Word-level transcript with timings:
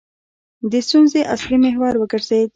د 0.71 0.73
ستونزې 0.87 1.21
اصلي 1.33 1.57
محور 1.65 1.93
وګرځېد. 1.97 2.49